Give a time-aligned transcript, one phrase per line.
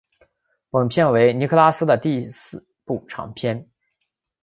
[0.71, 3.69] 本片为尼可拉斯的第四部长片。